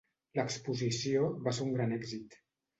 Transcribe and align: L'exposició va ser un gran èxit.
L'exposició 0.39 1.29
va 1.45 1.55
ser 1.59 1.69
un 1.69 1.79
gran 1.79 1.97
èxit. 2.01 2.43